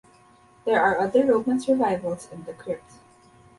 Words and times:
There 0.65 0.81
are 0.81 0.99
other 0.99 1.23
Roman 1.27 1.59
survivals 1.59 2.27
in 2.31 2.43
the 2.45 2.53
crypt. 2.53 2.93